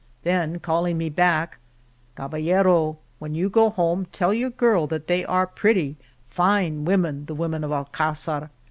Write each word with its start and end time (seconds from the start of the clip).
Then 0.23 0.57
calling 0.59 0.97
me 0.97 1.09
back, 1.09 1.59
Caballero, 2.17 2.97
when 3.19 3.35
you 3.35 3.51
go 3.51 3.69
home 3.69 4.07
tell 4.11 4.33
your 4.33 4.49
girl 4.49 4.87
that 4.87 5.05
they 5.05 5.23
are 5.23 5.45
pretty 5.45 5.95
fine 6.25 6.85
women, 6.85 7.25
the 7.27 7.35
women 7.35 7.63
of 7.63 7.71
Alcazar. 7.71 8.49